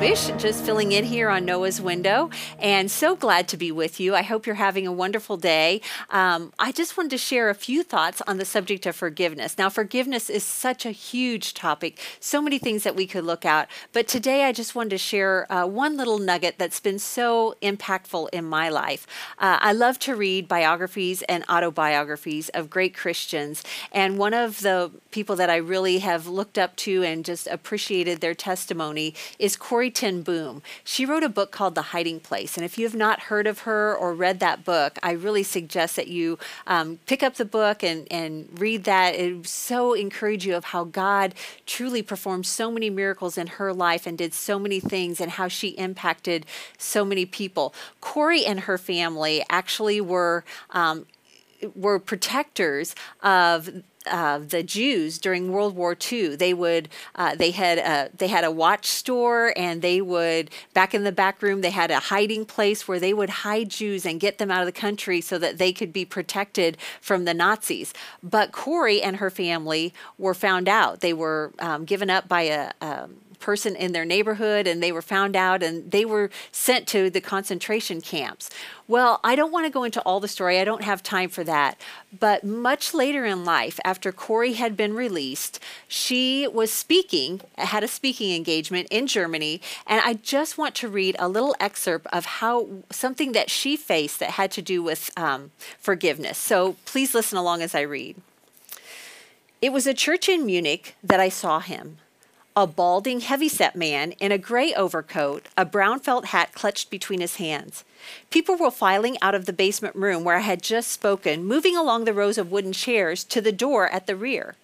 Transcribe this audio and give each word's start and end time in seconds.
Just 0.00 0.64
filling 0.64 0.92
in 0.92 1.04
here 1.04 1.28
on 1.28 1.44
Noah's 1.44 1.78
Window, 1.78 2.30
and 2.58 2.90
so 2.90 3.14
glad 3.14 3.46
to 3.48 3.58
be 3.58 3.70
with 3.70 4.00
you. 4.00 4.14
I 4.14 4.22
hope 4.22 4.46
you're 4.46 4.54
having 4.54 4.86
a 4.86 4.92
wonderful 4.92 5.36
day. 5.36 5.82
Um, 6.08 6.54
I 6.58 6.72
just 6.72 6.96
wanted 6.96 7.10
to 7.10 7.18
share 7.18 7.50
a 7.50 7.54
few 7.54 7.82
thoughts 7.82 8.22
on 8.26 8.38
the 8.38 8.46
subject 8.46 8.86
of 8.86 8.96
forgiveness. 8.96 9.58
Now, 9.58 9.68
forgiveness 9.68 10.30
is 10.30 10.42
such 10.42 10.86
a 10.86 10.90
huge 10.90 11.52
topic, 11.52 12.00
so 12.18 12.40
many 12.40 12.58
things 12.58 12.82
that 12.82 12.96
we 12.96 13.06
could 13.06 13.24
look 13.24 13.44
at, 13.44 13.70
but 13.92 14.08
today 14.08 14.44
I 14.44 14.52
just 14.52 14.74
wanted 14.74 14.90
to 14.90 14.98
share 14.98 15.46
uh, 15.52 15.66
one 15.66 15.98
little 15.98 16.18
nugget 16.18 16.54
that's 16.56 16.80
been 16.80 16.98
so 16.98 17.54
impactful 17.60 18.30
in 18.32 18.46
my 18.46 18.70
life. 18.70 19.06
Uh, 19.38 19.58
I 19.60 19.72
love 19.72 19.98
to 20.00 20.16
read 20.16 20.48
biographies 20.48 21.20
and 21.22 21.44
autobiographies 21.46 22.48
of 22.48 22.70
great 22.70 22.96
Christians, 22.96 23.62
and 23.92 24.16
one 24.16 24.32
of 24.32 24.62
the 24.62 24.90
people 25.10 25.36
that 25.36 25.50
I 25.50 25.56
really 25.56 25.98
have 25.98 26.26
looked 26.26 26.56
up 26.56 26.74
to 26.76 27.04
and 27.04 27.22
just 27.22 27.46
appreciated 27.48 28.22
their 28.22 28.34
testimony 28.34 29.14
is 29.38 29.56
Corrie 29.56 29.90
ten 30.00 30.22
Boom. 30.22 30.62
She 30.82 31.04
wrote 31.04 31.22
a 31.22 31.28
book 31.28 31.50
called 31.50 31.74
The 31.74 31.82
Hiding 31.92 32.20
Place. 32.20 32.56
And 32.56 32.64
if 32.64 32.78
you 32.78 32.86
have 32.86 32.94
not 32.94 33.24
heard 33.24 33.46
of 33.46 33.60
her 33.60 33.94
or 33.94 34.14
read 34.14 34.40
that 34.40 34.64
book, 34.64 34.98
I 35.02 35.12
really 35.12 35.42
suggest 35.42 35.94
that 35.96 36.08
you 36.08 36.38
um, 36.66 36.98
pick 37.06 37.22
up 37.22 37.34
the 37.34 37.44
book 37.44 37.84
and, 37.84 38.10
and 38.10 38.48
read 38.58 38.84
that. 38.84 39.14
It 39.14 39.46
so 39.46 39.92
encourage 39.92 40.46
you 40.46 40.56
of 40.56 40.64
how 40.64 40.84
God 40.84 41.34
truly 41.66 42.00
performed 42.00 42.46
so 42.46 42.70
many 42.70 42.88
miracles 42.88 43.36
in 43.36 43.46
her 43.58 43.74
life 43.74 44.06
and 44.06 44.16
did 44.16 44.32
so 44.32 44.58
many 44.58 44.80
things 44.80 45.20
and 45.20 45.32
how 45.32 45.48
she 45.48 45.68
impacted 45.68 46.46
so 46.78 47.04
many 47.04 47.26
people. 47.26 47.74
Corrie 48.00 48.46
and 48.46 48.60
her 48.60 48.78
family 48.78 49.44
actually 49.50 50.00
were 50.00 50.44
um, 50.70 51.04
were 51.74 51.98
protectors 51.98 52.94
of 53.22 53.68
uh, 54.06 54.38
the 54.38 54.62
Jews 54.62 55.18
during 55.18 55.52
World 55.52 55.76
War 55.76 55.96
II. 56.10 56.36
They 56.36 56.54
would 56.54 56.88
uh, 57.14 57.34
they 57.34 57.50
had 57.50 57.78
a, 57.78 58.10
they 58.16 58.28
had 58.28 58.44
a 58.44 58.50
watch 58.50 58.86
store, 58.86 59.52
and 59.56 59.82
they 59.82 60.00
would 60.00 60.50
back 60.74 60.94
in 60.94 61.04
the 61.04 61.12
back 61.12 61.42
room 61.42 61.60
they 61.60 61.70
had 61.70 61.90
a 61.90 62.00
hiding 62.00 62.44
place 62.44 62.88
where 62.88 62.98
they 62.98 63.12
would 63.12 63.30
hide 63.30 63.68
Jews 63.68 64.06
and 64.06 64.18
get 64.18 64.38
them 64.38 64.50
out 64.50 64.60
of 64.60 64.66
the 64.66 64.72
country 64.72 65.20
so 65.20 65.38
that 65.38 65.58
they 65.58 65.72
could 65.72 65.92
be 65.92 66.04
protected 66.04 66.76
from 67.00 67.24
the 67.24 67.34
Nazis. 67.34 67.92
But 68.22 68.52
Corrie 68.52 69.02
and 69.02 69.16
her 69.16 69.30
family 69.30 69.92
were 70.18 70.34
found 70.34 70.68
out. 70.68 71.00
They 71.00 71.12
were 71.12 71.52
um, 71.58 71.84
given 71.84 72.10
up 72.10 72.28
by 72.28 72.42
a 72.42 72.72
um, 72.80 73.16
person 73.40 73.74
in 73.74 73.92
their 73.92 74.04
neighborhood 74.04 74.66
and 74.66 74.82
they 74.82 74.92
were 74.92 75.02
found 75.02 75.34
out 75.34 75.62
and 75.62 75.90
they 75.90 76.04
were 76.04 76.30
sent 76.52 76.86
to 76.88 77.10
the 77.10 77.20
concentration 77.20 78.00
camps. 78.00 78.50
Well, 78.86 79.20
I 79.22 79.36
don't 79.36 79.52
want 79.52 79.66
to 79.66 79.72
go 79.72 79.84
into 79.84 80.00
all 80.02 80.20
the 80.20 80.28
story. 80.28 80.58
I 80.58 80.64
don't 80.64 80.82
have 80.84 81.02
time 81.02 81.30
for 81.30 81.44
that. 81.44 81.80
But 82.18 82.44
much 82.44 82.92
later 82.92 83.24
in 83.24 83.44
life, 83.44 83.78
after 83.84 84.10
Corrie 84.10 84.54
had 84.54 84.76
been 84.76 84.94
released, 84.94 85.60
she 85.86 86.48
was 86.48 86.72
speaking, 86.72 87.40
had 87.56 87.84
a 87.84 87.88
speaking 87.88 88.34
engagement 88.34 88.88
in 88.90 89.06
Germany. 89.06 89.60
And 89.86 90.00
I 90.04 90.14
just 90.14 90.58
want 90.58 90.74
to 90.76 90.88
read 90.88 91.16
a 91.18 91.28
little 91.28 91.54
excerpt 91.60 92.06
of 92.12 92.24
how 92.24 92.68
something 92.90 93.32
that 93.32 93.48
she 93.48 93.76
faced 93.76 94.18
that 94.20 94.30
had 94.30 94.50
to 94.52 94.62
do 94.62 94.82
with 94.82 95.10
um, 95.16 95.52
forgiveness. 95.78 96.36
So 96.36 96.76
please 96.84 97.14
listen 97.14 97.38
along 97.38 97.62
as 97.62 97.74
I 97.74 97.82
read. 97.82 98.16
It 99.62 99.72
was 99.72 99.86
a 99.86 99.94
church 99.94 100.28
in 100.28 100.46
Munich 100.46 100.96
that 101.04 101.20
I 101.20 101.28
saw 101.28 101.60
him 101.60 101.98
a 102.56 102.66
balding, 102.66 103.20
heavy-set 103.20 103.76
man 103.76 104.12
in 104.12 104.32
a 104.32 104.38
gray 104.38 104.74
overcoat, 104.74 105.46
a 105.56 105.64
brown 105.64 106.00
felt 106.00 106.26
hat 106.26 106.52
clutched 106.52 106.90
between 106.90 107.20
his 107.20 107.36
hands. 107.36 107.84
People 108.30 108.56
were 108.56 108.70
filing 108.70 109.16
out 109.22 109.34
of 109.34 109.46
the 109.46 109.52
basement 109.52 109.94
room 109.94 110.24
where 110.24 110.36
I 110.36 110.40
had 110.40 110.62
just 110.62 110.90
spoken, 110.90 111.44
moving 111.44 111.76
along 111.76 112.04
the 112.04 112.14
rows 112.14 112.38
of 112.38 112.50
wooden 112.50 112.72
chairs 112.72 113.22
to 113.24 113.40
the 113.40 113.52
door 113.52 113.88
at 113.88 114.06
the 114.06 114.16
rear. 114.16 114.56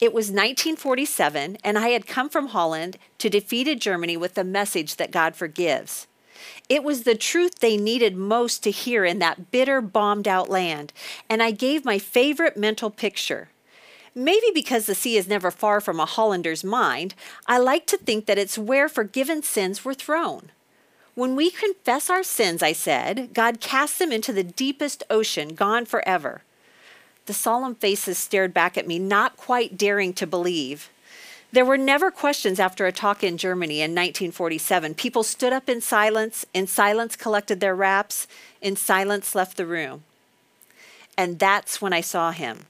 It 0.00 0.12
was 0.12 0.26
1947, 0.26 1.58
and 1.64 1.78
I 1.78 1.88
had 1.88 2.06
come 2.06 2.28
from 2.28 2.48
Holland 2.48 2.98
to 3.18 3.30
defeated 3.30 3.80
Germany 3.80 4.16
with 4.16 4.34
the 4.34 4.44
message 4.44 4.96
that 4.96 5.10
God 5.12 5.34
forgives. 5.34 6.06
It 6.68 6.82
was 6.82 7.02
the 7.02 7.14
truth 7.14 7.60
they 7.60 7.76
needed 7.76 8.16
most 8.16 8.62
to 8.64 8.70
hear 8.70 9.04
in 9.04 9.18
that 9.20 9.50
bitter, 9.50 9.80
bombed 9.80 10.28
out 10.28 10.50
land, 10.50 10.92
and 11.30 11.42
I 11.42 11.52
gave 11.52 11.84
my 11.84 11.98
favorite 11.98 12.56
mental 12.56 12.90
picture 12.90 13.48
Maybe 14.14 14.46
because 14.54 14.86
the 14.86 14.94
sea 14.94 15.16
is 15.16 15.26
never 15.26 15.50
far 15.50 15.80
from 15.80 15.98
a 15.98 16.06
Hollander's 16.06 16.62
mind, 16.62 17.14
I 17.46 17.58
like 17.58 17.86
to 17.86 17.96
think 17.96 18.26
that 18.26 18.38
it's 18.38 18.56
where 18.56 18.88
forgiven 18.88 19.42
sins 19.42 19.84
were 19.84 19.94
thrown. 19.94 20.50
When 21.16 21.34
we 21.34 21.50
confess 21.50 22.08
our 22.08 22.22
sins, 22.22 22.62
I 22.62 22.72
said, 22.72 23.34
God 23.34 23.60
casts 23.60 23.98
them 23.98 24.12
into 24.12 24.32
the 24.32 24.44
deepest 24.44 25.02
ocean, 25.10 25.54
gone 25.54 25.84
forever. 25.84 26.42
The 27.26 27.32
solemn 27.32 27.74
faces 27.74 28.18
stared 28.18 28.54
back 28.54 28.76
at 28.76 28.86
me, 28.86 28.98
not 28.98 29.36
quite 29.36 29.78
daring 29.78 30.12
to 30.14 30.26
believe. 30.26 30.90
There 31.50 31.64
were 31.64 31.78
never 31.78 32.10
questions 32.10 32.60
after 32.60 32.86
a 32.86 32.92
talk 32.92 33.22
in 33.22 33.38
Germany 33.38 33.80
in 33.80 33.92
1947. 33.92 34.94
People 34.94 35.22
stood 35.22 35.52
up 35.52 35.68
in 35.68 35.80
silence, 35.80 36.44
in 36.52 36.66
silence 36.66 37.16
collected 37.16 37.60
their 37.60 37.76
wraps, 37.76 38.26
in 38.60 38.76
silence 38.76 39.34
left 39.34 39.56
the 39.56 39.66
room. 39.66 40.02
And 41.16 41.38
that's 41.38 41.80
when 41.80 41.92
I 41.92 42.00
saw 42.00 42.32
him 42.32 42.66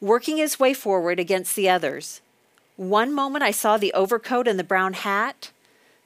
working 0.00 0.36
his 0.36 0.58
way 0.58 0.74
forward 0.74 1.18
against 1.18 1.56
the 1.56 1.68
others. 1.68 2.20
One 2.76 3.12
moment 3.12 3.42
I 3.42 3.50
saw 3.50 3.76
the 3.76 3.92
overcoat 3.94 4.46
and 4.46 4.58
the 4.58 4.64
brown 4.64 4.92
hat. 4.92 5.50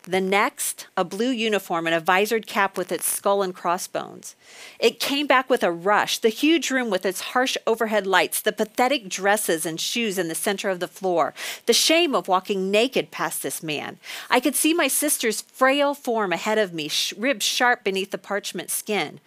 The 0.05 0.21
next, 0.21 0.87
a 0.97 1.05
blue 1.05 1.29
uniform 1.29 1.87
and 1.87 1.95
a 1.95 2.01
visored 2.01 2.47
cap 2.47 2.79
with 2.79 2.91
its 2.91 3.07
skull 3.07 3.43
and 3.43 3.55
crossbones. 3.55 4.35
It 4.79 4.99
came 4.99 5.27
back 5.27 5.51
with 5.51 5.63
a 5.63 5.71
rush, 5.71 6.19
the 6.19 6.31
huge 6.31 6.71
room 6.71 6.89
with 6.89 7.05
its 7.05 7.21
harsh 7.21 7.57
overhead 7.67 8.07
lights, 8.07 8.41
the 8.41 8.53
pathetic 8.53 9.11
dresses 9.11 9.67
and 9.67 9.79
shoes 9.79 10.17
in 10.17 10.29
the 10.29 10.35
center 10.35 10.71
of 10.71 10.81
the 10.81 10.89
floor, 10.89 11.35
the 11.67 11.75
shame 11.75 12.15
of 12.15 12.29
walking 12.29 12.71
naked 12.71 13.11
past 13.11 13.43
this 13.43 13.63
man. 13.63 13.99
I 14.31 14.41
could 14.41 14.57
see 14.57 14.73
my 14.73 14.89
sister's 14.89 15.43
frail 15.43 15.93
form 15.93 16.33
ahead 16.33 16.57
of 16.57 16.73
me, 16.73 16.91
ribs 17.19 17.45
sharp 17.45 17.85
beneath 17.85 18.11
the 18.11 18.19
parchment 18.19 18.71
skin. 18.71 19.21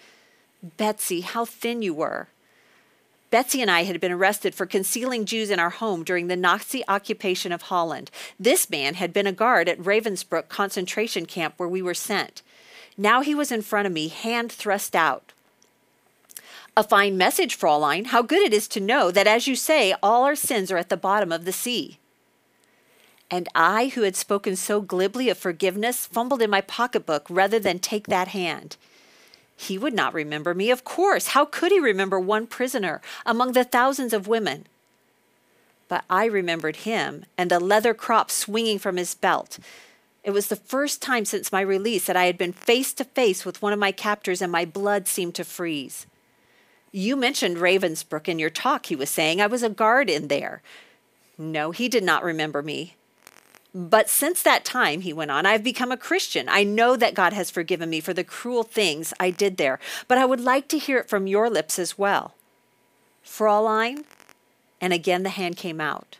Betsy, 0.77 1.21
how 1.21 1.45
thin 1.45 1.83
you 1.83 1.93
were. 1.93 2.29
Betsy 3.33 3.63
and 3.63 3.71
I 3.71 3.85
had 3.85 3.99
been 3.99 4.11
arrested 4.11 4.53
for 4.53 4.67
concealing 4.67 5.25
Jews 5.25 5.49
in 5.49 5.57
our 5.57 5.71
home 5.71 6.03
during 6.03 6.27
the 6.27 6.35
Nazi 6.35 6.83
occupation 6.87 7.51
of 7.51 7.63
Holland. 7.63 8.11
This 8.39 8.69
man 8.69 8.93
had 8.93 9.11
been 9.11 9.25
a 9.25 9.31
guard 9.31 9.67
at 9.67 9.79
Ravensbrück 9.79 10.49
concentration 10.49 11.25
camp 11.25 11.55
where 11.57 11.67
we 11.67 11.81
were 11.81 11.95
sent. 11.95 12.43
Now 12.95 13.21
he 13.21 13.33
was 13.33 13.51
in 13.51 13.63
front 13.63 13.87
of 13.87 13.91
me, 13.91 14.09
hand 14.09 14.51
thrust 14.51 14.95
out. 14.95 15.33
A 16.77 16.83
fine 16.83 17.17
message, 17.17 17.57
Fraulein. 17.57 18.05
How 18.05 18.21
good 18.21 18.43
it 18.43 18.53
is 18.53 18.67
to 18.67 18.79
know 18.79 19.09
that, 19.09 19.25
as 19.25 19.47
you 19.47 19.55
say, 19.55 19.95
all 20.03 20.25
our 20.25 20.35
sins 20.35 20.71
are 20.71 20.77
at 20.77 20.89
the 20.89 20.95
bottom 20.95 21.31
of 21.31 21.45
the 21.45 21.51
sea. 21.51 21.97
And 23.31 23.49
I, 23.55 23.87
who 23.95 24.03
had 24.03 24.15
spoken 24.15 24.55
so 24.55 24.79
glibly 24.79 25.27
of 25.29 25.39
forgiveness, 25.39 26.05
fumbled 26.05 26.43
in 26.43 26.51
my 26.51 26.61
pocketbook 26.61 27.25
rather 27.31 27.57
than 27.57 27.79
take 27.79 28.05
that 28.05 28.27
hand. 28.27 28.77
He 29.63 29.77
would 29.77 29.93
not 29.93 30.13
remember 30.13 30.53
me, 30.53 30.69
of 30.71 30.83
course. 30.83 31.27
How 31.27 31.45
could 31.45 31.71
he 31.71 31.79
remember 31.79 32.19
one 32.19 32.47
prisoner 32.47 33.01
among 33.25 33.53
the 33.53 33.63
thousands 33.63 34.13
of 34.13 34.27
women? 34.27 34.67
But 35.87 36.03
I 36.09 36.25
remembered 36.25 36.77
him 36.77 37.25
and 37.37 37.49
the 37.49 37.59
leather 37.59 37.93
crop 37.93 38.29
swinging 38.29 38.79
from 38.79 38.97
his 38.97 39.15
belt. 39.15 39.59
It 40.23 40.31
was 40.31 40.47
the 40.47 40.55
first 40.55 41.01
time 41.01 41.25
since 41.25 41.51
my 41.51 41.61
release 41.61 42.05
that 42.07 42.15
I 42.17 42.25
had 42.25 42.37
been 42.37 42.53
face 42.53 42.93
to 42.93 43.03
face 43.03 43.45
with 43.45 43.61
one 43.61 43.73
of 43.73 43.79
my 43.79 43.91
captors, 43.91 44.41
and 44.41 44.51
my 44.51 44.65
blood 44.65 45.07
seemed 45.07 45.35
to 45.35 45.43
freeze. 45.43 46.07
You 46.91 47.15
mentioned 47.15 47.57
Ravensbrück 47.57 48.27
in 48.27 48.39
your 48.39 48.49
talk, 48.49 48.85
he 48.85 48.95
was 48.95 49.09
saying. 49.09 49.41
I 49.41 49.47
was 49.47 49.63
a 49.63 49.69
guard 49.69 50.09
in 50.09 50.27
there. 50.27 50.61
No, 51.37 51.71
he 51.71 51.89
did 51.89 52.03
not 52.03 52.23
remember 52.23 52.61
me. 52.61 52.95
But 53.75 54.07
since 54.07 54.43
that 54.43 54.63
time, 54.63 55.01
he 55.01 55.13
went 55.13 55.31
on, 55.31 55.45
I've 55.45 55.63
become 55.63 55.91
a 55.91 55.97
Christian. 55.97 56.47
I 56.47 56.63
know 56.63 56.95
that 56.95 57.15
God 57.15 57.33
has 57.33 57.49
forgiven 57.49 57.89
me 57.89 58.01
for 58.01 58.13
the 58.13 58.23
cruel 58.23 58.63
things 58.63 59.13
I 59.19 59.31
did 59.31 59.57
there, 59.57 59.79
but 60.07 60.19
I 60.19 60.25
would 60.25 60.39
like 60.39 60.67
to 60.69 60.77
hear 60.77 60.99
it 60.99 61.09
from 61.09 61.25
your 61.25 61.49
lips 61.49 61.79
as 61.79 61.97
well. 61.97 62.35
Fraulein, 63.23 64.03
and 64.79 64.93
again 64.93 65.23
the 65.23 65.29
hand 65.29 65.57
came 65.57 65.81
out. 65.81 66.17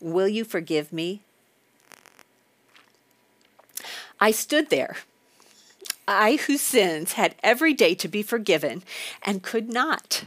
Will 0.00 0.28
you 0.28 0.44
forgive 0.44 0.92
me? 0.92 1.20
I 4.18 4.30
stood 4.30 4.70
there, 4.70 4.96
I 6.08 6.36
whose 6.36 6.60
sins 6.60 7.14
had 7.14 7.34
every 7.42 7.74
day 7.74 7.94
to 7.96 8.08
be 8.08 8.22
forgiven 8.22 8.82
and 9.22 9.42
could 9.42 9.68
not. 9.68 10.24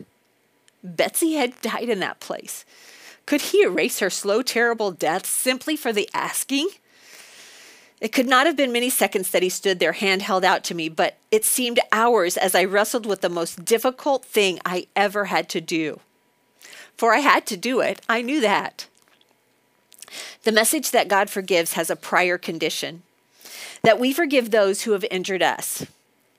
Betsy 0.83 1.33
had 1.33 1.59
died 1.62 1.89
in 1.89 2.00
that 2.01 2.19
place. 2.19 2.65
Could 3.25 3.42
he 3.42 3.63
erase 3.63 4.00
her 4.00 4.10
slow, 4.10 4.42
terrible 4.42 4.92
death 4.92 5.25
simply 5.25 5.75
for 5.75 5.92
the 5.92 6.10
asking? 6.13 6.69
It 8.01 8.12
could 8.12 8.27
not 8.27 8.45
have 8.45 8.57
been 8.57 8.72
many 8.72 8.89
seconds 8.89 9.31
that 9.31 9.42
he 9.42 9.50
stood 9.50 9.80
there, 9.80 9.94
hand 9.94 10.22
held 10.22 10.44
out 10.44 10.63
to 10.66 10.75
me, 10.75 10.89
but 10.89 11.18
it 11.31 11.45
seemed 11.45 11.80
hours 11.92 12.38
as 12.38 12.54
I 12.54 12.63
wrestled 12.66 13.06
with 13.06 13.22
the 13.22 13.30
most 13.30 13.66
difficult 13.66 14.25
thing 14.25 14.60
I 14.66 14.88
ever 14.95 15.25
had 15.25 15.50
to 15.50 15.62
do. 15.62 16.00
For 16.98 17.13
I 17.13 17.19
had 17.19 17.45
to 17.48 17.57
do 17.57 17.80
it, 17.80 18.01
I 18.07 18.22
knew 18.22 18.42
that. 18.42 18.88
The 20.44 20.51
message 20.51 20.92
that 20.92 21.07
God 21.07 21.30
forgives 21.30 21.74
has 21.74 21.89
a 21.89 21.95
prior 21.95 22.38
condition 22.38 23.01
that 23.81 24.00
we 24.00 24.13
forgive 24.13 24.51
those 24.51 24.83
who 24.83 24.92
have 24.92 25.06
injured 25.12 25.42
us. 25.44 25.86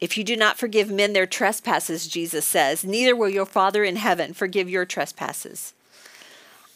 If 0.01 0.19
you 0.19 0.25
do 0.25 0.37
not 0.37 0.59
forgive 0.59 0.91
men 0.91 1.13
their 1.13 1.27
trespasses, 1.27 2.07
Jesus 2.07 2.45
says, 2.45 2.85
neither 2.85 3.17
will 3.17 3.29
your 3.29 3.47
Father 3.47 3.83
in 3.83 3.97
heaven 3.97 4.35
forgive 4.35 4.69
your 4.69 4.85
trespasses. 4.85 5.73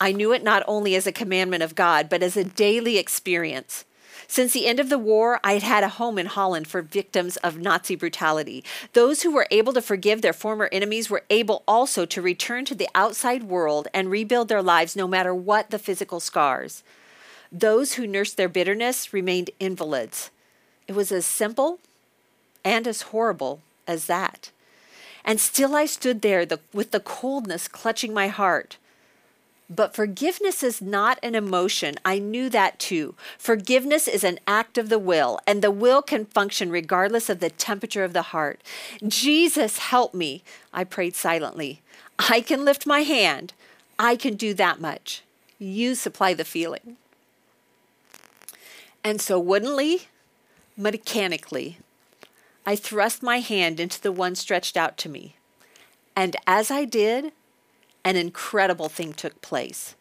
I 0.00 0.12
knew 0.12 0.32
it 0.32 0.42
not 0.42 0.62
only 0.66 0.94
as 0.94 1.06
a 1.06 1.12
commandment 1.12 1.62
of 1.62 1.74
God, 1.74 2.08
but 2.08 2.22
as 2.22 2.36
a 2.36 2.44
daily 2.44 2.96
experience. 2.96 3.84
Since 4.26 4.52
the 4.52 4.66
end 4.66 4.78
of 4.78 4.88
the 4.88 4.98
war, 4.98 5.40
I 5.42 5.54
had 5.54 5.62
had 5.62 5.84
a 5.84 5.88
home 5.88 6.16
in 6.16 6.26
Holland 6.26 6.68
for 6.68 6.82
victims 6.82 7.36
of 7.38 7.58
Nazi 7.58 7.96
brutality. 7.96 8.64
Those 8.92 9.22
who 9.22 9.32
were 9.32 9.48
able 9.50 9.72
to 9.72 9.82
forgive 9.82 10.22
their 10.22 10.32
former 10.32 10.68
enemies 10.70 11.10
were 11.10 11.24
able 11.30 11.64
also 11.66 12.06
to 12.06 12.22
return 12.22 12.64
to 12.66 12.74
the 12.74 12.88
outside 12.94 13.42
world 13.42 13.88
and 13.92 14.08
rebuild 14.08 14.48
their 14.48 14.62
lives 14.62 14.94
no 14.94 15.08
matter 15.08 15.34
what 15.34 15.70
the 15.70 15.80
physical 15.80 16.20
scars. 16.20 16.84
Those 17.50 17.94
who 17.94 18.06
nursed 18.06 18.36
their 18.36 18.48
bitterness 18.48 19.12
remained 19.12 19.50
invalids. 19.58 20.30
It 20.86 20.94
was 20.94 21.10
as 21.10 21.26
simple 21.26 21.80
and 22.64 22.86
as 22.86 23.02
horrible 23.02 23.60
as 23.86 24.06
that. 24.06 24.50
And 25.24 25.40
still 25.40 25.74
I 25.74 25.86
stood 25.86 26.22
there 26.22 26.46
the, 26.46 26.60
with 26.72 26.92
the 26.92 27.00
coldness 27.00 27.66
clutching 27.66 28.14
my 28.14 28.28
heart. 28.28 28.76
But 29.72 29.94
forgiveness 29.94 30.64
is 30.64 30.82
not 30.82 31.20
an 31.22 31.36
emotion. 31.36 31.94
I 32.04 32.18
knew 32.18 32.50
that 32.50 32.80
too. 32.80 33.14
Forgiveness 33.38 34.08
is 34.08 34.24
an 34.24 34.40
act 34.44 34.76
of 34.76 34.88
the 34.88 34.98
will, 34.98 35.38
and 35.46 35.62
the 35.62 35.70
will 35.70 36.02
can 36.02 36.24
function 36.24 36.70
regardless 36.70 37.30
of 37.30 37.38
the 37.38 37.50
temperature 37.50 38.02
of 38.02 38.12
the 38.12 38.22
heart. 38.22 38.60
Jesus, 39.06 39.78
help 39.78 40.12
me. 40.12 40.42
I 40.74 40.82
prayed 40.82 41.14
silently. 41.14 41.82
I 42.18 42.40
can 42.40 42.64
lift 42.64 42.84
my 42.84 43.00
hand. 43.00 43.52
I 43.96 44.16
can 44.16 44.34
do 44.34 44.54
that 44.54 44.80
much. 44.80 45.22
You 45.60 45.94
supply 45.94 46.34
the 46.34 46.44
feeling. 46.44 46.96
And 49.04 49.20
so, 49.20 49.38
woodenly, 49.38 50.08
mechanically, 50.76 51.78
I 52.66 52.74
thrust 52.74 53.22
my 53.22 53.38
hand 53.38 53.78
into 53.78 54.00
the 54.00 54.12
one 54.12 54.34
stretched 54.34 54.76
out 54.76 54.98
to 54.98 55.08
me. 55.08 55.36
And 56.16 56.36
as 56.46 56.70
I 56.70 56.84
did, 56.84 57.32
an 58.04 58.16
incredible 58.16 58.88
thing 58.88 59.12
took 59.12 59.40
place. 59.40 59.94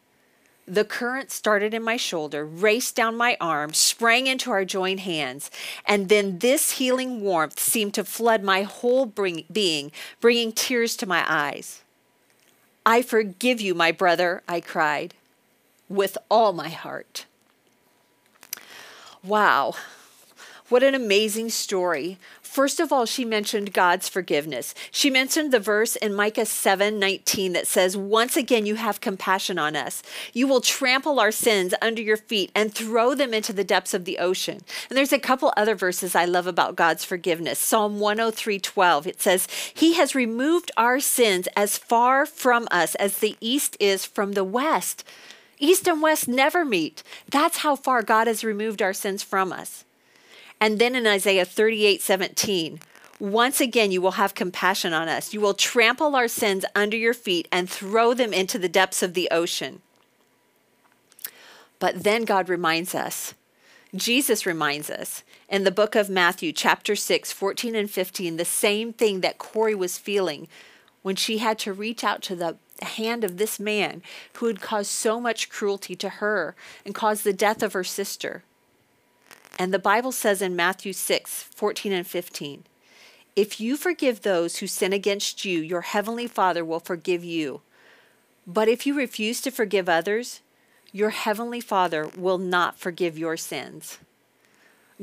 The 0.68 0.86
current 0.86 1.32
started 1.32 1.74
in 1.74 1.82
my 1.82 1.98
shoulder, 1.98 2.46
raced 2.46 2.96
down 2.96 3.18
my 3.18 3.36
arm, 3.42 3.74
sprang 3.74 4.28
into 4.28 4.52
our 4.52 4.64
joined 4.64 5.00
hands, 5.00 5.50
and 5.84 6.10
then 6.10 6.40
this 6.40 6.74
healing 6.74 7.22
warmth 7.22 7.60
seemed 7.60 7.96
to 7.96 8.04
flood 8.04 8.44
my 8.44 8.62
whole 8.62 9.08
bring- 9.08 9.46
being, 9.52 9.92
bringing 10.22 10.52
tears 10.52 10.96
to 10.98 11.08
my 11.08 11.26
eyes. 11.28 11.82
I 12.86 13.02
forgive 13.02 13.60
you, 13.60 13.74
my 13.74 13.92
brother, 13.92 14.44
I 14.48 14.62
cried, 14.62 15.16
with 15.88 16.20
all 16.30 16.54
my 16.54 16.70
heart. 16.70 17.26
Wow, 19.24 19.74
what 20.70 20.84
an 20.84 20.94
amazing 20.94 21.50
story. 21.50 22.20
First 22.50 22.80
of 22.80 22.92
all, 22.92 23.06
she 23.06 23.26
mentioned 23.26 23.74
God's 23.74 24.10
forgiveness. 24.10 24.74
She 24.90 25.12
mentioned 25.12 25.54
the 25.54 25.60
verse 25.60 25.96
in 25.96 26.16
Micah 26.16 26.48
7 26.48 26.98
19 26.98 27.54
that 27.54 27.68
says, 27.68 27.96
Once 27.96 28.36
again, 28.36 28.66
you 28.66 28.74
have 28.74 29.02
compassion 29.02 29.60
on 29.60 29.76
us. 29.76 30.02
You 30.34 30.48
will 30.48 30.60
trample 30.60 31.20
our 31.20 31.32
sins 31.32 31.76
under 31.80 32.02
your 32.02 32.18
feet 32.18 32.52
and 32.56 32.74
throw 32.74 33.14
them 33.14 33.36
into 33.36 33.54
the 33.54 33.64
depths 33.64 33.94
of 33.94 34.04
the 34.04 34.18
ocean. 34.18 34.62
And 34.90 34.98
there's 34.98 35.14
a 35.14 35.20
couple 35.20 35.54
other 35.56 35.76
verses 35.76 36.16
I 36.16 36.26
love 36.26 36.48
about 36.48 36.76
God's 36.76 37.06
forgiveness. 37.06 37.60
Psalm 37.60 38.00
103 38.00 38.58
12, 38.58 39.06
it 39.06 39.22
says, 39.22 39.48
He 39.72 39.94
has 39.94 40.16
removed 40.16 40.72
our 40.76 41.00
sins 41.00 41.48
as 41.56 41.78
far 41.78 42.26
from 42.26 42.68
us 42.72 42.96
as 42.96 43.20
the 43.20 43.38
east 43.40 43.78
is 43.80 44.06
from 44.06 44.32
the 44.32 44.44
west. 44.44 45.04
East 45.60 45.88
and 45.88 46.02
west 46.02 46.28
never 46.28 46.66
meet. 46.66 47.04
That's 47.30 47.60
how 47.60 47.76
far 47.76 48.02
God 48.02 48.26
has 48.26 48.44
removed 48.44 48.82
our 48.82 48.94
sins 48.94 49.22
from 49.22 49.54
us. 49.54 49.86
And 50.62 50.80
then 50.80 50.96
in 50.96 51.08
Isaiah 51.08 51.46
38 51.46 52.02
17, 52.02 52.80
once 53.20 53.60
again 53.60 53.92
you 53.92 54.02
will 54.02 54.12
have 54.12 54.34
compassion 54.36 54.94
on 54.94 55.08
us. 55.08 55.34
You 55.34 55.42
will 55.42 55.54
trample 55.54 56.16
our 56.16 56.28
sins 56.28 56.66
under 56.76 56.98
your 56.98 57.14
feet 57.14 57.48
and 57.52 57.70
throw 57.70 58.14
them 58.14 58.34
into 58.34 58.58
the 58.58 58.70
depths 58.70 59.04
of 59.04 59.14
the 59.14 59.30
ocean. 59.32 59.82
But 61.80 62.04
then 62.04 62.26
God 62.26 62.50
reminds 62.50 62.94
us, 62.94 63.34
Jesus 63.96 64.46
reminds 64.46 64.90
us 64.90 65.24
in 65.48 65.64
the 65.64 65.72
book 65.72 65.96
of 65.96 66.10
Matthew, 66.10 66.52
chapter 66.52 66.96
6, 66.96 67.32
14 67.32 67.76
and 67.76 67.90
15, 67.90 68.38
the 68.38 68.46
same 68.46 68.94
thing 68.94 69.22
that 69.22 69.38
Corrie 69.38 69.74
was 69.74 69.98
feeling 69.98 70.48
when 71.02 71.16
she 71.16 71.40
had 71.40 71.58
to 71.60 71.74
reach 71.74 72.04
out 72.04 72.22
to 72.24 72.36
the 72.36 72.58
hand 72.82 73.24
of 73.24 73.38
this 73.38 73.60
man 73.60 74.02
who 74.36 74.48
had 74.48 74.62
caused 74.62 74.92
so 74.92 75.20
much 75.20 75.50
cruelty 75.50 75.96
to 75.96 76.10
her 76.10 76.56
and 76.86 76.94
caused 76.94 77.24
the 77.24 77.34
death 77.34 77.64
of 77.64 77.74
her 77.74 77.84
sister. 77.84 78.44
And 79.60 79.74
the 79.74 79.78
Bible 79.78 80.14
says 80.14 80.42
in 80.42 80.56
Matthew 80.56 80.94
6 80.94 81.44
14 81.44 81.92
and 81.92 82.08
15, 82.08 82.64
If 83.36 83.60
you 83.60 83.76
forgive 83.76 84.22
those 84.22 84.58
who 84.58 84.68
sin 84.68 84.94
against 84.94 85.44
you, 85.44 85.60
your 85.60 85.82
heavenly 85.82 86.28
Father 86.28 86.64
will 86.64 86.80
forgive 86.80 87.26
you. 87.26 87.60
But 88.48 88.70
if 88.70 88.88
you 88.88 88.96
refuse 88.96 89.42
to 89.42 89.52
forgive 89.52 89.90
others, 89.90 90.40
your 90.94 91.10
heavenly 91.10 91.60
Father 91.60 92.10
will 92.18 92.38
not 92.38 92.80
forgive 92.80 93.18
your 93.18 93.36
sins. 93.36 94.00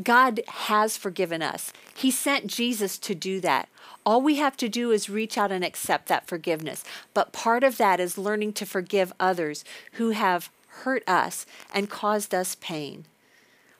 God 0.03 0.41
has 0.49 0.97
forgiven 0.97 1.43
us. 1.43 1.73
He 1.94 2.11
sent 2.11 2.47
Jesus 2.47 2.99
to 2.99 3.14
do 3.14 3.41
that. 3.41 3.69
All 4.05 4.20
we 4.20 4.37
have 4.37 4.56
to 4.59 4.69
do 4.69 4.91
is 4.91 5.11
reach 5.11 5.37
out 5.37 5.52
and 5.52 5.64
accept 5.64 6.09
that 6.09 6.26
forgiveness. 6.26 6.82
But 7.14 7.32
part 7.32 7.62
of 7.62 7.76
that 7.76 8.00
is 8.00 8.19
learning 8.19 8.55
to 8.55 8.67
forgive 8.67 9.12
others 9.20 9.64
who 9.93 10.11
have 10.11 10.50
hurt 10.69 11.02
us 11.09 11.47
and 11.73 11.91
caused 11.91 12.35
us 12.35 12.56
pain. 12.61 13.05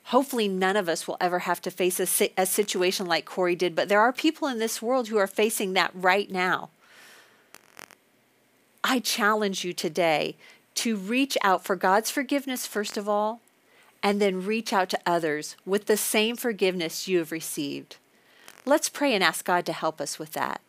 Hopefully, 0.07 0.47
none 0.47 0.77
of 0.77 0.87
us 0.87 1.05
will 1.05 1.17
ever 1.19 1.39
have 1.39 1.61
to 1.61 1.69
face 1.69 1.99
a, 1.99 2.31
a 2.37 2.45
situation 2.45 3.05
like 3.05 3.25
Corrie 3.25 3.57
did, 3.57 3.75
but 3.75 3.89
there 3.89 3.99
are 3.99 4.13
people 4.13 4.47
in 4.47 4.57
this 4.57 4.81
world 4.81 5.09
who 5.09 5.17
are 5.17 5.27
facing 5.27 5.73
that 5.73 5.91
right 5.93 6.31
now. 6.31 6.69
I 8.85 8.99
challenge 8.99 9.65
you 9.65 9.73
today 9.73 10.37
to 10.75 10.95
reach 10.95 11.37
out 11.43 11.65
for 11.65 11.75
God's 11.75 12.09
forgiveness, 12.09 12.65
first 12.65 12.95
of 12.95 13.09
all, 13.09 13.41
and 14.01 14.21
then 14.21 14.45
reach 14.45 14.71
out 14.71 14.89
to 14.91 14.99
others 15.05 15.57
with 15.65 15.87
the 15.87 15.97
same 15.97 16.37
forgiveness 16.37 17.09
you 17.09 17.17
have 17.17 17.33
received. 17.33 17.97
Let's 18.65 18.87
pray 18.87 19.13
and 19.13 19.21
ask 19.21 19.43
God 19.43 19.65
to 19.65 19.73
help 19.73 19.99
us 19.99 20.17
with 20.17 20.31
that. 20.33 20.61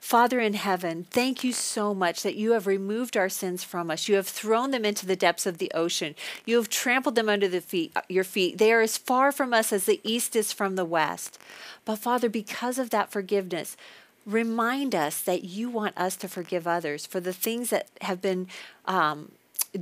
Father 0.00 0.38
in 0.38 0.54
heaven, 0.54 1.04
thank 1.10 1.42
you 1.42 1.52
so 1.52 1.92
much 1.92 2.22
that 2.22 2.36
you 2.36 2.52
have 2.52 2.66
removed 2.66 3.16
our 3.16 3.28
sins 3.28 3.64
from 3.64 3.90
us. 3.90 4.08
You 4.08 4.14
have 4.16 4.28
thrown 4.28 4.70
them 4.70 4.84
into 4.84 5.04
the 5.04 5.16
depths 5.16 5.46
of 5.46 5.58
the 5.58 5.70
ocean. 5.74 6.14
You 6.44 6.56
have 6.56 6.68
trampled 6.68 7.16
them 7.16 7.28
under 7.28 7.48
the 7.48 7.60
feet, 7.60 7.92
your 8.08 8.24
feet. 8.24 8.58
They 8.58 8.72
are 8.72 8.82
as 8.82 8.96
far 8.96 9.32
from 9.32 9.52
us 9.52 9.72
as 9.72 9.84
the 9.84 10.00
east 10.04 10.36
is 10.36 10.52
from 10.52 10.76
the 10.76 10.84
west. 10.84 11.38
But 11.84 11.96
Father, 11.96 12.28
because 12.28 12.78
of 12.78 12.90
that 12.90 13.10
forgiveness, 13.10 13.76
remind 14.24 14.94
us 14.94 15.20
that 15.22 15.44
you 15.44 15.70
want 15.70 15.96
us 15.96 16.16
to 16.16 16.28
forgive 16.28 16.66
others 16.66 17.06
for 17.06 17.20
the 17.20 17.32
things 17.32 17.70
that 17.70 17.88
have 18.02 18.20
been 18.20 18.48
um, 18.84 19.32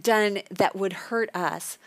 done 0.01 0.41
that 0.51 0.77
would 0.77 0.93
hurt 0.93 1.35
us. 1.35 1.79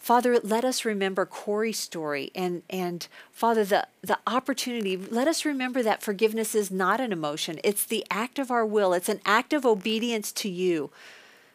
Father, 0.00 0.40
let 0.42 0.64
us 0.64 0.86
remember 0.86 1.26
Corrie's 1.26 1.78
story 1.78 2.32
and, 2.34 2.62
and 2.70 3.06
Father, 3.30 3.64
the, 3.64 3.86
the 4.00 4.18
opportunity, 4.26 4.96
let 4.96 5.28
us 5.28 5.44
remember 5.44 5.82
that 5.82 6.02
forgiveness 6.02 6.54
is 6.54 6.70
not 6.70 7.00
an 7.00 7.12
emotion. 7.12 7.60
It's 7.62 7.84
the 7.84 8.06
act 8.10 8.38
of 8.38 8.50
our 8.50 8.64
will. 8.64 8.94
It's 8.94 9.10
an 9.10 9.20
act 9.26 9.52
of 9.52 9.66
obedience 9.66 10.32
to 10.32 10.48
you 10.48 10.90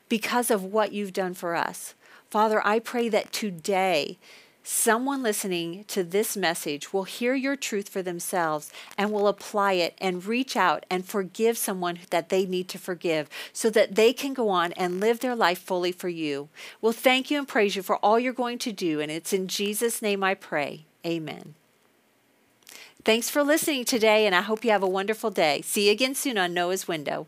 because 0.10 0.52
of 0.52 0.64
what 0.64 0.94
you've 0.94 1.12
done 1.12 1.34
for 1.34 1.56
us. 1.56 1.96
Father, 2.30 2.62
I 2.64 2.78
pray 2.78 3.10
that 3.10 3.34
today 3.34 4.20
someone 4.68 5.22
listening 5.22 5.84
to 5.86 6.04
this 6.04 6.36
message 6.36 6.92
will 6.92 7.04
hear 7.04 7.36
your 7.36 7.56
truth 7.56 7.88
for 7.88 8.02
themselves 8.02 8.72
and 8.98 9.12
will 9.12 9.28
apply 9.28 9.74
it 9.74 9.96
and 10.02 10.26
reach 10.26 10.58
out 10.58 10.86
and 10.90 11.06
forgive 11.06 11.58
someone 11.58 12.00
that 12.10 12.30
they 12.30 12.46
need 12.46 12.68
to 12.68 12.80
forgive 12.80 13.30
so 13.54 13.70
that 13.70 13.96
they 13.96 14.12
can 14.12 14.34
go 14.34 14.50
on 14.50 14.74
and 14.74 15.00
live 15.00 15.20
their 15.20 15.36
life 15.36 15.60
fully 15.60 15.92
for 15.92 16.10
you. 16.10 16.50
We'll 16.82 16.92
thank 16.92 17.30
you 17.30 17.38
and 17.38 17.48
praise 17.48 17.76
you 17.76 17.84
for 17.84 17.98
all 17.98 18.20
you're 18.20 18.34
going 18.34 18.58
to 18.60 18.72
do. 18.72 19.00
And 19.00 19.12
it's 19.12 19.34
in 19.34 19.48
Jesus' 19.48 20.02
name 20.02 20.24
I 20.24 20.34
pray. 20.34 20.86
Amen. 21.06 21.54
Thanks 23.04 23.30
for 23.30 23.44
listening 23.44 23.86
today, 23.86 24.26
and 24.26 24.34
I 24.34 24.42
hope 24.42 24.66
you 24.66 24.72
have 24.72 24.82
a 24.82 24.88
wonderful 24.88 25.30
day. 25.30 25.62
See 25.62 25.86
you 25.86 25.92
again 25.92 26.16
soon 26.16 26.40
on 26.40 26.56
Noah's 26.56 26.88
Window. 26.88 27.28